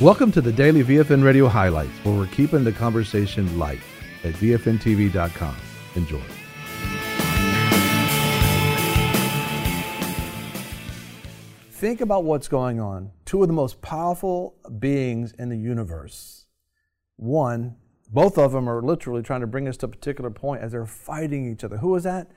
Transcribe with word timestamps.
Welcome 0.00 0.32
to 0.32 0.40
the 0.40 0.50
daily 0.50 0.82
VFN 0.82 1.22
Radio 1.22 1.46
highlights, 1.46 1.92
where 2.04 2.16
we're 2.16 2.26
keeping 2.28 2.64
the 2.64 2.72
conversation 2.72 3.58
light 3.58 3.80
at 4.24 4.32
VFNTV.com. 4.32 5.54
Enjoy. 5.94 6.22
Think 11.72 12.00
about 12.00 12.24
what's 12.24 12.48
going 12.48 12.80
on. 12.80 13.10
Two 13.26 13.42
of 13.42 13.48
the 13.48 13.52
most 13.52 13.82
powerful 13.82 14.54
beings 14.78 15.34
in 15.38 15.50
the 15.50 15.58
universe. 15.58 16.46
One, 17.16 17.76
both 18.10 18.38
of 18.38 18.52
them 18.52 18.70
are 18.70 18.80
literally 18.80 19.22
trying 19.22 19.42
to 19.42 19.46
bring 19.46 19.68
us 19.68 19.76
to 19.76 19.86
a 19.86 19.90
particular 19.90 20.30
point 20.30 20.62
as 20.62 20.72
they're 20.72 20.86
fighting 20.86 21.44
each 21.52 21.62
other. 21.62 21.76
Who 21.76 21.94
is 21.94 22.04
that? 22.04 22.30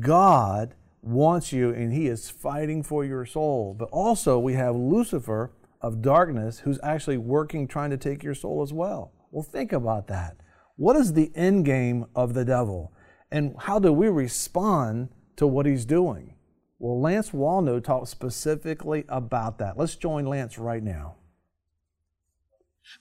God 0.00 0.74
wants 1.00 1.52
you 1.52 1.70
and 1.70 1.92
he 1.92 2.08
is 2.08 2.28
fighting 2.28 2.82
for 2.82 3.04
your 3.04 3.24
soul. 3.24 3.72
But 3.78 3.90
also, 3.92 4.36
we 4.36 4.54
have 4.54 4.74
Lucifer 4.74 5.52
of 5.84 6.00
darkness 6.00 6.60
who's 6.60 6.80
actually 6.82 7.18
working 7.18 7.68
trying 7.68 7.90
to 7.90 7.98
take 7.98 8.22
your 8.22 8.34
soul 8.34 8.62
as 8.62 8.72
well. 8.72 9.12
Well, 9.30 9.42
think 9.42 9.70
about 9.70 10.06
that. 10.06 10.38
What 10.76 10.96
is 10.96 11.12
the 11.12 11.30
end 11.34 11.66
game 11.66 12.06
of 12.16 12.32
the 12.32 12.44
devil? 12.44 12.90
And 13.30 13.54
how 13.58 13.78
do 13.78 13.92
we 13.92 14.08
respond 14.08 15.10
to 15.36 15.46
what 15.46 15.66
he's 15.66 15.84
doing? 15.84 16.36
Well, 16.78 16.98
Lance 16.98 17.30
Wallnau 17.32 17.84
talks 17.84 18.08
specifically 18.08 19.04
about 19.10 19.58
that. 19.58 19.76
Let's 19.76 19.94
join 19.94 20.24
Lance 20.24 20.58
right 20.58 20.82
now. 20.82 21.16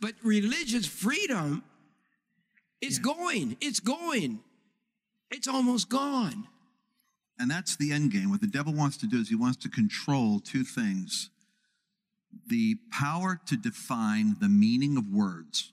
But 0.01 0.15
religious 0.21 0.85
freedom 0.85 1.63
is 2.81 2.97
yeah. 2.97 3.13
going. 3.13 3.57
It's 3.61 3.79
going. 3.79 4.41
It's 5.31 5.47
almost 5.47 5.87
gone. 5.87 6.49
And 7.39 7.49
that's 7.49 7.77
the 7.77 7.93
end 7.93 8.11
game. 8.11 8.29
What 8.29 8.41
the 8.41 8.47
devil 8.47 8.73
wants 8.73 8.97
to 8.97 9.07
do 9.07 9.21
is 9.21 9.29
he 9.29 9.35
wants 9.35 9.57
to 9.63 9.69
control 9.69 10.41
two 10.41 10.65
things 10.65 11.29
the 12.47 12.77
power 12.91 13.39
to 13.47 13.55
define 13.55 14.35
the 14.39 14.49
meaning 14.49 14.97
of 14.97 15.07
words 15.07 15.71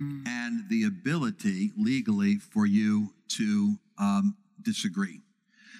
mm. 0.00 0.22
and 0.26 0.68
the 0.68 0.84
ability 0.84 1.72
legally 1.76 2.36
for 2.36 2.66
you 2.66 3.12
to 3.28 3.76
um, 3.98 4.36
disagree. 4.62 5.20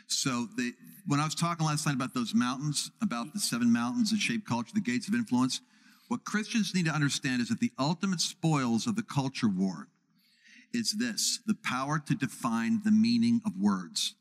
So 0.06 0.48
the, 0.56 0.72
when 1.06 1.20
I 1.20 1.24
was 1.24 1.34
talking 1.34 1.66
last 1.66 1.86
night 1.86 1.94
about 1.94 2.14
those 2.14 2.34
mountains, 2.34 2.90
about 3.00 3.32
the 3.32 3.40
seven 3.40 3.72
mountains 3.72 4.10
that 4.10 4.18
shape 4.18 4.46
culture, 4.46 4.72
the 4.74 4.80
gates 4.80 5.08
of 5.08 5.14
influence, 5.14 5.60
what 6.08 6.24
Christians 6.24 6.74
need 6.74 6.86
to 6.86 6.92
understand 6.92 7.40
is 7.40 7.48
that 7.48 7.60
the 7.60 7.72
ultimate 7.78 8.20
spoils 8.20 8.86
of 8.86 8.96
the 8.96 9.02
culture 9.02 9.48
war 9.48 9.88
is 10.74 10.96
this 10.98 11.40
the 11.46 11.56
power 11.64 11.98
to 11.98 12.14
define 12.14 12.82
the 12.84 12.90
meaning 12.90 13.40
of 13.46 13.52
words. 13.58 14.14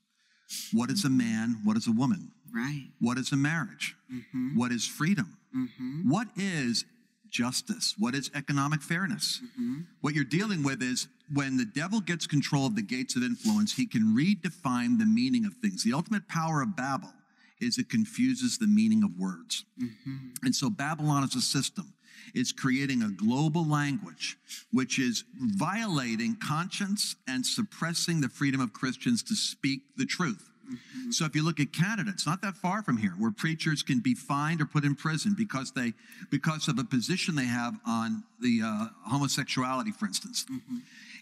What 0.73 0.89
is 0.89 1.05
a 1.05 1.09
man? 1.09 1.61
What 1.63 1.77
is 1.77 1.87
a 1.87 1.91
woman? 1.91 2.31
Right. 2.53 2.89
What 2.99 3.17
is 3.17 3.31
a 3.31 3.37
marriage? 3.37 3.95
Mm-hmm. 4.13 4.57
What 4.57 4.71
is 4.71 4.85
freedom? 4.85 5.37
Mm-hmm. 5.55 6.09
What 6.09 6.27
is 6.35 6.85
justice? 7.29 7.95
What 7.97 8.13
is 8.13 8.29
economic 8.35 8.81
fairness? 8.81 9.41
Mm-hmm. 9.43 9.81
What 10.01 10.13
you're 10.13 10.23
dealing 10.23 10.63
with 10.63 10.81
is 10.81 11.07
when 11.33 11.57
the 11.57 11.65
devil 11.65 12.01
gets 12.01 12.27
control 12.27 12.65
of 12.65 12.75
the 12.75 12.81
gates 12.81 13.15
of 13.15 13.23
influence, 13.23 13.73
he 13.73 13.85
can 13.85 14.15
redefine 14.15 14.99
the 14.99 15.05
meaning 15.05 15.45
of 15.45 15.53
things. 15.55 15.83
The 15.83 15.93
ultimate 15.93 16.27
power 16.27 16.61
of 16.61 16.75
Babel 16.75 17.13
is 17.61 17.77
it 17.77 17.89
confuses 17.89 18.57
the 18.57 18.67
meaning 18.67 19.03
of 19.03 19.17
words. 19.17 19.65
Mm-hmm. 19.81 20.17
And 20.43 20.55
so 20.55 20.69
Babylon 20.69 21.23
is 21.23 21.35
a 21.35 21.41
system. 21.41 21.93
It's 22.33 22.51
creating 22.51 23.01
a 23.01 23.09
global 23.09 23.67
language 23.67 24.37
which 24.71 24.99
is 24.99 25.23
violating 25.35 26.35
conscience 26.35 27.15
and 27.27 27.45
suppressing 27.45 28.21
the 28.21 28.29
freedom 28.29 28.61
of 28.61 28.73
Christians 28.73 29.23
to 29.23 29.35
speak 29.35 29.81
the 29.97 30.05
truth. 30.05 30.50
Mm-hmm. 30.71 31.11
So 31.11 31.25
if 31.25 31.35
you 31.35 31.43
look 31.43 31.59
at 31.59 31.73
Canada, 31.73 32.11
it's 32.13 32.25
not 32.25 32.41
that 32.41 32.55
far 32.55 32.81
from 32.81 32.97
here, 32.97 33.13
where 33.17 33.31
preachers 33.31 33.83
can 33.83 33.99
be 33.99 34.15
fined 34.15 34.61
or 34.61 34.65
put 34.65 34.83
in 34.83 34.95
prison 34.95 35.35
because 35.37 35.71
they, 35.71 35.93
because 36.29 36.67
of 36.67 36.79
a 36.79 36.83
position 36.83 37.35
they 37.35 37.45
have 37.45 37.75
on 37.85 38.23
the 38.39 38.61
uh, 38.63 38.87
homosexuality, 39.09 39.91
for 39.91 40.05
instance. 40.05 40.45
Mm-hmm. 40.51 40.77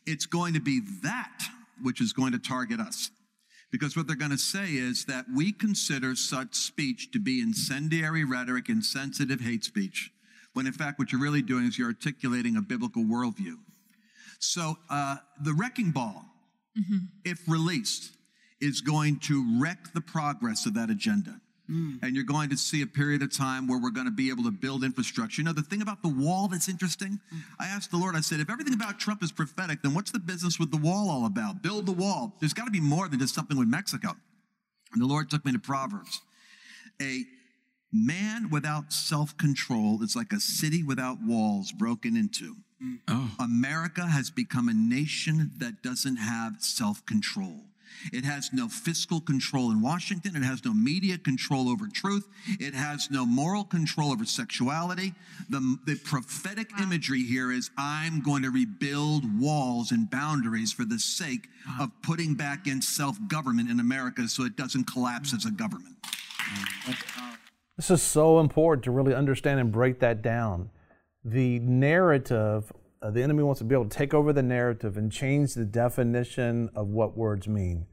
It's 0.05 0.25
going 0.25 0.53
to 0.53 0.59
be 0.59 0.81
that 1.03 1.49
which 1.81 2.01
is 2.01 2.13
going 2.13 2.31
to 2.33 2.39
target 2.39 2.79
us. 2.79 3.11
Because 3.71 3.95
what 3.95 4.07
they're 4.07 4.15
going 4.15 4.31
to 4.31 4.37
say 4.37 4.71
is 4.71 5.05
that 5.05 5.25
we 5.35 5.51
consider 5.51 6.15
such 6.15 6.55
speech 6.55 7.11
to 7.11 7.19
be 7.19 7.39
incendiary 7.41 8.23
rhetoric, 8.23 8.67
insensitive 8.67 9.41
hate 9.41 9.63
speech, 9.63 10.11
when 10.53 10.65
in 10.65 10.73
fact 10.73 10.97
what 10.97 11.11
you're 11.11 11.21
really 11.21 11.43
doing 11.43 11.65
is 11.65 11.77
you're 11.77 11.89
articulating 11.89 12.55
a 12.55 12.61
biblical 12.61 13.03
worldview. 13.03 13.55
So 14.39 14.77
uh, 14.89 15.17
the 15.43 15.53
wrecking 15.53 15.91
ball, 15.91 16.25
mm-hmm. 16.77 17.05
if 17.23 17.47
released, 17.47 18.11
is 18.61 18.81
going 18.81 19.19
to 19.19 19.59
wreck 19.59 19.93
the 19.93 20.01
progress 20.01 20.65
of 20.65 20.73
that 20.73 20.89
agenda. 20.89 21.39
Mm. 21.69 21.99
And 22.01 22.15
you're 22.15 22.25
going 22.25 22.49
to 22.49 22.57
see 22.57 22.81
a 22.81 22.87
period 22.87 23.21
of 23.21 23.35
time 23.35 23.67
where 23.67 23.79
we're 23.79 23.91
going 23.91 24.07
to 24.07 24.11
be 24.11 24.29
able 24.29 24.43
to 24.45 24.51
build 24.51 24.83
infrastructure. 24.83 25.41
You 25.41 25.45
know, 25.45 25.53
the 25.53 25.61
thing 25.61 25.81
about 25.81 26.01
the 26.01 26.09
wall 26.09 26.47
that's 26.47 26.67
interesting, 26.67 27.19
mm. 27.33 27.41
I 27.59 27.67
asked 27.67 27.91
the 27.91 27.97
Lord, 27.97 28.15
I 28.15 28.21
said, 28.21 28.39
if 28.39 28.49
everything 28.49 28.73
about 28.73 28.99
Trump 28.99 29.21
is 29.21 29.31
prophetic, 29.31 29.83
then 29.83 29.93
what's 29.93 30.11
the 30.11 30.19
business 30.19 30.59
with 30.59 30.71
the 30.71 30.77
wall 30.77 31.09
all 31.09 31.25
about? 31.25 31.61
Build 31.61 31.85
the 31.85 31.91
wall. 31.91 32.35
There's 32.39 32.53
got 32.53 32.65
to 32.65 32.71
be 32.71 32.81
more 32.81 33.07
than 33.07 33.19
just 33.19 33.35
something 33.35 33.57
with 33.57 33.67
Mexico. 33.67 34.15
And 34.93 35.01
the 35.01 35.05
Lord 35.05 35.29
took 35.29 35.45
me 35.45 35.51
to 35.51 35.59
Proverbs. 35.59 36.21
A 37.01 37.25
man 37.93 38.49
without 38.49 38.91
self 38.91 39.37
control 39.37 40.01
is 40.01 40.15
like 40.15 40.33
a 40.33 40.39
city 40.39 40.83
without 40.83 41.17
walls 41.23 41.71
broken 41.71 42.17
into. 42.17 42.55
Mm. 42.83 42.99
Oh. 43.07 43.35
America 43.39 44.07
has 44.07 44.31
become 44.31 44.69
a 44.69 44.73
nation 44.73 45.51
that 45.57 45.83
doesn't 45.83 46.17
have 46.17 46.61
self 46.61 47.05
control. 47.05 47.65
It 48.13 48.25
has 48.25 48.51
no 48.53 48.67
fiscal 48.67 49.21
control 49.21 49.71
in 49.71 49.81
Washington. 49.81 50.35
It 50.35 50.43
has 50.43 50.63
no 50.63 50.73
media 50.73 51.17
control 51.17 51.69
over 51.69 51.87
truth. 51.87 52.27
It 52.59 52.73
has 52.73 53.09
no 53.11 53.25
moral 53.25 53.63
control 53.63 54.11
over 54.11 54.25
sexuality. 54.25 55.13
The, 55.49 55.77
the 55.85 55.95
prophetic 55.95 56.71
wow. 56.77 56.83
imagery 56.83 57.23
here 57.23 57.51
is 57.51 57.71
I'm 57.77 58.21
going 58.21 58.43
to 58.43 58.51
rebuild 58.51 59.23
walls 59.39 59.91
and 59.91 60.09
boundaries 60.09 60.71
for 60.71 60.85
the 60.85 60.99
sake 60.99 61.47
wow. 61.67 61.85
of 61.85 61.91
putting 62.01 62.35
back 62.35 62.67
in 62.67 62.81
self 62.81 63.17
government 63.27 63.69
in 63.69 63.79
America 63.79 64.27
so 64.27 64.43
it 64.43 64.55
doesn't 64.55 64.85
collapse 64.85 65.33
as 65.33 65.45
a 65.45 65.51
government. 65.51 65.95
This 67.77 67.91
is 67.91 68.01
so 68.01 68.39
important 68.39 68.83
to 68.85 68.91
really 68.91 69.13
understand 69.13 69.59
and 69.59 69.71
break 69.71 69.99
that 69.99 70.21
down. 70.21 70.69
The 71.23 71.59
narrative 71.59 72.71
uh, 73.01 73.11
the 73.11 73.23
enemy 73.23 73.43
wants 73.43 73.59
to 73.59 73.65
be 73.65 73.75
able 73.75 73.87
to 73.87 73.97
take 73.97 74.13
over 74.13 74.33
the 74.33 74.43
narrative 74.43 74.97
and 74.97 75.11
change 75.11 75.53
the 75.53 75.65
definition 75.65 76.69
of 76.75 76.87
what 76.87 77.17
words 77.17 77.47
mean. 77.47 77.85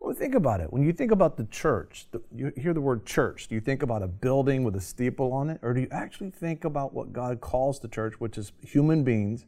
Well, 0.00 0.14
think 0.14 0.34
about 0.34 0.60
it. 0.60 0.72
When 0.72 0.82
you 0.82 0.92
think 0.92 1.12
about 1.12 1.36
the 1.36 1.44
church, 1.44 2.06
the, 2.10 2.22
you 2.34 2.52
hear 2.56 2.74
the 2.74 2.80
word 2.80 3.06
church, 3.06 3.48
do 3.48 3.54
you 3.54 3.60
think 3.60 3.82
about 3.82 4.02
a 4.02 4.06
building 4.06 4.62
with 4.62 4.76
a 4.76 4.80
steeple 4.80 5.32
on 5.32 5.48
it? 5.48 5.58
Or 5.62 5.72
do 5.72 5.80
you 5.80 5.88
actually 5.90 6.30
think 6.30 6.64
about 6.64 6.92
what 6.92 7.12
God 7.12 7.40
calls 7.40 7.80
the 7.80 7.88
church, 7.88 8.20
which 8.20 8.36
is 8.36 8.52
human 8.60 9.02
beings 9.02 9.46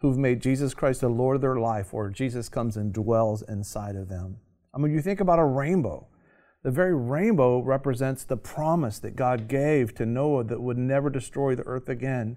who've 0.00 0.18
made 0.18 0.42
Jesus 0.42 0.74
Christ 0.74 1.00
the 1.00 1.08
Lord 1.08 1.36
of 1.36 1.40
their 1.40 1.56
life, 1.56 1.94
or 1.94 2.10
Jesus 2.10 2.50
comes 2.50 2.76
and 2.76 2.92
dwells 2.92 3.42
inside 3.48 3.96
of 3.96 4.08
them? 4.08 4.36
I 4.74 4.78
mean, 4.78 4.92
you 4.92 5.00
think 5.00 5.20
about 5.20 5.38
a 5.38 5.44
rainbow. 5.44 6.06
The 6.62 6.70
very 6.70 6.94
rainbow 6.94 7.60
represents 7.60 8.24
the 8.24 8.36
promise 8.36 8.98
that 8.98 9.16
God 9.16 9.48
gave 9.48 9.94
to 9.94 10.06
Noah 10.06 10.44
that 10.44 10.60
would 10.60 10.78
never 10.78 11.08
destroy 11.10 11.54
the 11.54 11.66
earth 11.66 11.88
again 11.88 12.36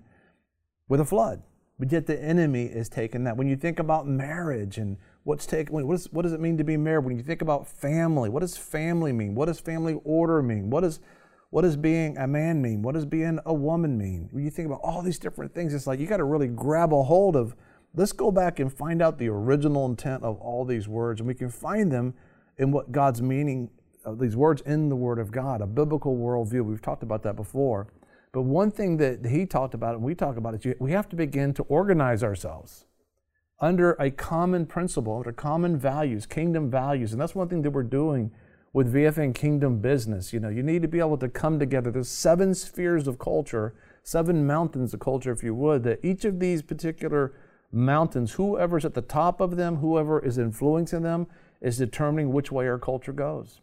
with 0.87 1.01
a 1.01 1.05
flood. 1.05 1.43
But 1.79 1.91
yet 1.91 2.07
the 2.07 2.19
enemy 2.19 2.65
is 2.65 2.89
taking 2.89 3.23
that. 3.25 3.37
When 3.37 3.47
you 3.47 3.55
think 3.55 3.77
about 3.79 4.07
marriage 4.07 4.77
and 4.79 4.97
what's 5.23 5.45
taken, 5.45 5.75
what, 5.87 5.93
is, 5.93 6.11
what 6.11 6.23
does 6.23 6.33
it 6.33 6.39
mean 6.39 6.57
to 6.57 6.63
be 6.63 6.75
married? 6.75 7.05
When 7.05 7.17
you 7.17 7.23
think 7.23 7.41
about 7.43 7.67
family, 7.67 8.29
what 8.29 8.39
does 8.39 8.57
family 8.57 9.13
mean? 9.13 9.35
What 9.35 9.45
does 9.45 9.59
family 9.59 9.99
order 10.03 10.41
mean? 10.41 10.69
What 10.69 10.81
does 10.81 10.99
what 11.49 11.61
does 11.61 11.77
being 11.77 12.17
a 12.17 12.27
man 12.27 12.61
mean? 12.61 12.81
What 12.81 12.95
does 12.95 13.05
being 13.05 13.39
a 13.45 13.53
woman 13.53 13.97
mean? 13.97 14.27
When 14.31 14.43
you 14.43 14.49
think 14.49 14.65
about 14.65 14.81
all 14.83 15.01
these 15.01 15.17
different 15.17 15.53
things, 15.53 15.73
it's 15.73 15.87
like 15.87 15.99
you 15.99 16.05
got 16.05 16.17
to 16.17 16.25
really 16.25 16.47
grab 16.47 16.93
a 16.93 17.03
hold 17.03 17.35
of. 17.35 17.55
Let's 17.95 18.11
go 18.11 18.31
back 18.31 18.59
and 18.59 18.71
find 18.71 19.01
out 19.01 19.17
the 19.17 19.29
original 19.29 19.85
intent 19.85 20.23
of 20.23 20.37
all 20.39 20.65
these 20.65 20.89
words, 20.89 21.21
and 21.21 21.27
we 21.27 21.33
can 21.33 21.49
find 21.49 21.91
them 21.91 22.13
in 22.57 22.71
what 22.71 22.91
God's 22.91 23.21
meaning 23.21 23.69
of 24.03 24.19
these 24.19 24.35
words 24.35 24.61
in 24.65 24.89
the 24.89 24.95
Word 24.95 25.19
of 25.19 25.31
God, 25.31 25.61
a 25.61 25.67
biblical 25.67 26.17
worldview. 26.17 26.65
We've 26.65 26.81
talked 26.81 27.03
about 27.03 27.23
that 27.23 27.35
before. 27.35 27.87
But 28.37 28.43
one 28.43 28.69
thing 28.69 28.97
that 28.97 29.25
he 29.25 29.47
talked 29.47 29.73
about 29.73 29.95
and 29.95 30.03
we 30.03 30.13
talk 30.13 30.37
about 30.37 30.53
is 30.53 30.75
we 30.77 30.91
have 30.91 31.09
to 31.09 31.15
begin 31.15 31.55
to 31.55 31.63
organize 31.63 32.23
ourselves 32.23 32.85
under 33.59 33.93
a 33.93 34.11
common 34.11 34.67
principle, 34.67 35.17
under 35.17 35.31
common 35.31 35.75
values, 35.75 36.27
kingdom 36.27 36.69
values. 36.69 37.13
And 37.13 37.19
that's 37.19 37.33
one 37.33 37.49
thing 37.49 37.63
that 37.63 37.71
we're 37.71 37.81
doing 37.81 38.29
with 38.73 38.93
VFN 38.93 39.33
Kingdom 39.33 39.79
Business. 39.79 40.33
You 40.33 40.39
know, 40.39 40.49
you 40.49 40.61
need 40.61 40.83
to 40.83 40.87
be 40.87 40.99
able 40.99 41.17
to 41.17 41.27
come 41.27 41.57
together. 41.57 41.89
There's 41.89 42.09
seven 42.09 42.53
spheres 42.53 43.07
of 43.07 43.17
culture, 43.17 43.73
seven 44.03 44.45
mountains 44.45 44.93
of 44.93 44.99
culture, 44.99 45.31
if 45.31 45.41
you 45.41 45.55
would, 45.55 45.81
that 45.85 46.05
each 46.05 46.23
of 46.23 46.39
these 46.39 46.61
particular 46.61 47.33
mountains, 47.71 48.33
whoever's 48.33 48.85
at 48.85 48.93
the 48.93 49.01
top 49.01 49.41
of 49.41 49.55
them, 49.55 49.77
whoever 49.77 50.23
is 50.23 50.37
influencing 50.37 51.01
them, 51.01 51.25
is 51.59 51.79
determining 51.79 52.31
which 52.31 52.51
way 52.51 52.67
our 52.67 52.77
culture 52.77 53.13
goes 53.13 53.61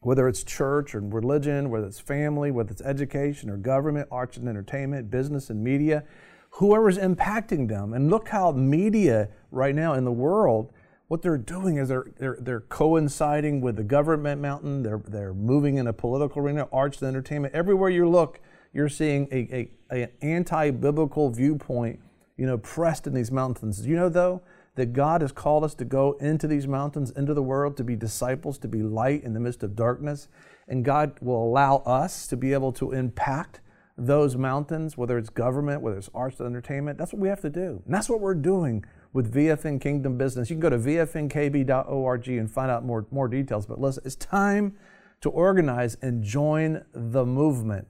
whether 0.00 0.28
it's 0.28 0.42
church 0.42 0.94
or 0.94 1.00
religion, 1.00 1.68
whether 1.70 1.86
it's 1.86 2.00
family, 2.00 2.50
whether 2.50 2.70
it's 2.70 2.82
education 2.82 3.50
or 3.50 3.56
government, 3.56 4.08
arts 4.10 4.36
and 4.36 4.48
entertainment, 4.48 5.10
business 5.10 5.50
and 5.50 5.62
media, 5.62 6.04
whoever's 6.50 6.98
impacting 6.98 7.68
them. 7.68 7.92
And 7.92 8.10
look 8.10 8.28
how 8.28 8.52
media 8.52 9.28
right 9.50 9.74
now 9.74 9.94
in 9.94 10.04
the 10.04 10.12
world, 10.12 10.72
what 11.08 11.22
they're 11.22 11.36
doing 11.36 11.76
is 11.76 11.88
they're, 11.88 12.06
they're, 12.18 12.38
they're 12.40 12.60
coinciding 12.60 13.60
with 13.60 13.76
the 13.76 13.84
government 13.84 14.40
mountain, 14.40 14.82
they're, 14.82 15.02
they're 15.06 15.34
moving 15.34 15.76
in 15.76 15.86
a 15.86 15.92
political 15.92 16.42
arena, 16.42 16.66
arts 16.72 17.02
and 17.02 17.08
entertainment. 17.08 17.54
Everywhere 17.54 17.90
you 17.90 18.08
look, 18.08 18.40
you're 18.72 18.88
seeing 18.88 19.28
a, 19.32 19.68
a, 19.92 20.02
a 20.04 20.24
anti-biblical 20.24 21.30
viewpoint, 21.30 22.00
you 22.36 22.46
know, 22.46 22.56
pressed 22.56 23.06
in 23.06 23.12
these 23.12 23.30
mountains. 23.30 23.86
You 23.86 23.96
know, 23.96 24.08
though, 24.08 24.42
that 24.76 24.92
God 24.92 25.20
has 25.20 25.32
called 25.32 25.64
us 25.64 25.74
to 25.74 25.84
go 25.84 26.12
into 26.20 26.46
these 26.46 26.66
mountains, 26.66 27.10
into 27.10 27.34
the 27.34 27.42
world, 27.42 27.76
to 27.76 27.84
be 27.84 27.96
disciples, 27.96 28.58
to 28.58 28.68
be 28.68 28.82
light 28.82 29.24
in 29.24 29.34
the 29.34 29.40
midst 29.40 29.62
of 29.62 29.74
darkness. 29.76 30.28
And 30.68 30.84
God 30.84 31.16
will 31.20 31.42
allow 31.42 31.78
us 31.78 32.26
to 32.28 32.36
be 32.36 32.52
able 32.52 32.72
to 32.74 32.92
impact 32.92 33.60
those 33.98 34.36
mountains, 34.36 34.96
whether 34.96 35.18
it's 35.18 35.28
government, 35.28 35.82
whether 35.82 35.98
it's 35.98 36.08
arts 36.14 36.40
and 36.40 36.46
entertainment. 36.46 36.96
That's 36.98 37.12
what 37.12 37.20
we 37.20 37.28
have 37.28 37.42
to 37.42 37.50
do. 37.50 37.82
And 37.84 37.94
that's 37.94 38.08
what 38.08 38.20
we're 38.20 38.34
doing 38.34 38.84
with 39.12 39.34
VFN 39.34 39.80
Kingdom 39.80 40.16
Business. 40.16 40.48
You 40.48 40.56
can 40.56 40.60
go 40.60 40.70
to 40.70 40.78
vfnkb.org 40.78 42.28
and 42.28 42.50
find 42.50 42.70
out 42.70 42.84
more, 42.84 43.06
more 43.10 43.28
details. 43.28 43.66
But 43.66 43.80
listen, 43.80 44.02
it's 44.06 44.16
time 44.16 44.76
to 45.20 45.28
organize 45.28 45.96
and 46.00 46.22
join 46.22 46.84
the 46.94 47.26
movement. 47.26 47.86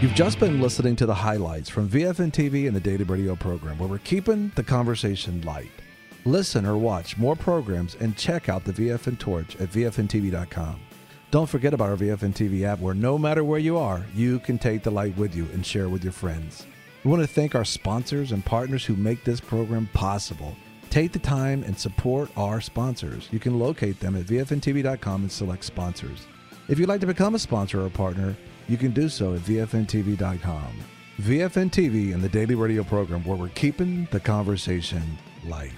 You've 0.00 0.14
just 0.14 0.40
been 0.40 0.62
listening 0.62 0.96
to 0.96 1.04
the 1.04 1.14
highlights 1.14 1.68
from 1.68 1.86
VFN 1.86 2.32
TV 2.32 2.66
and 2.66 2.74
the 2.74 2.80
Daily 2.80 3.04
Radio 3.04 3.36
program, 3.36 3.78
where 3.78 3.86
we're 3.86 3.98
keeping 3.98 4.50
the 4.54 4.62
conversation 4.62 5.42
light. 5.42 5.70
Listen 6.24 6.64
or 6.64 6.78
watch 6.78 7.18
more 7.18 7.36
programs 7.36 7.96
and 7.96 8.16
check 8.16 8.48
out 8.48 8.64
the 8.64 8.72
VFN 8.72 9.18
Torch 9.18 9.56
at 9.56 9.70
VFNTV.com. 9.70 10.80
Don't 11.30 11.50
forget 11.50 11.74
about 11.74 11.90
our 11.90 11.96
VFN 11.96 12.32
TV 12.32 12.62
app, 12.62 12.78
where 12.78 12.94
no 12.94 13.18
matter 13.18 13.44
where 13.44 13.58
you 13.58 13.76
are, 13.76 14.02
you 14.14 14.38
can 14.38 14.58
take 14.58 14.82
the 14.82 14.90
light 14.90 15.14
with 15.18 15.36
you 15.36 15.44
and 15.52 15.66
share 15.66 15.90
with 15.90 16.02
your 16.02 16.14
friends. 16.14 16.66
We 17.04 17.10
want 17.10 17.22
to 17.22 17.28
thank 17.28 17.54
our 17.54 17.66
sponsors 17.66 18.32
and 18.32 18.42
partners 18.42 18.86
who 18.86 18.96
make 18.96 19.22
this 19.24 19.38
program 19.38 19.86
possible. 19.92 20.56
Take 20.88 21.12
the 21.12 21.18
time 21.18 21.62
and 21.64 21.78
support 21.78 22.30
our 22.38 22.62
sponsors. 22.62 23.28
You 23.30 23.38
can 23.38 23.58
locate 23.58 24.00
them 24.00 24.16
at 24.16 24.24
VFNTV.com 24.24 25.20
and 25.20 25.30
select 25.30 25.62
sponsors. 25.62 26.26
If 26.68 26.78
you'd 26.78 26.88
like 26.88 27.00
to 27.00 27.06
become 27.06 27.34
a 27.34 27.38
sponsor 27.38 27.82
or 27.82 27.86
a 27.86 27.90
partner, 27.90 28.34
you 28.70 28.76
can 28.76 28.92
do 28.92 29.08
so 29.08 29.34
at 29.34 29.40
VFNTV.com. 29.40 30.72
VFN 31.20 31.70
TV 31.70 32.14
and 32.14 32.22
the 32.22 32.28
daily 32.28 32.54
radio 32.54 32.84
program 32.84 33.24
where 33.24 33.36
we're 33.36 33.48
keeping 33.48 34.06
the 34.12 34.20
conversation 34.20 35.02
light. 35.44 35.72